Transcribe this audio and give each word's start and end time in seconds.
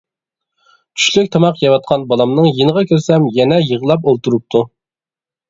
چۈشلۈك 1.01 1.29
تاماق 1.35 1.61
يەۋاتقان 1.63 2.07
بالامنىڭ 2.13 2.49
يېنىغا 2.61 2.85
كىرسەم 2.93 3.29
يەنە 3.37 3.61
يىغلاپ 3.67 4.09
ئولتۇرۇپتۇ. 4.13 4.65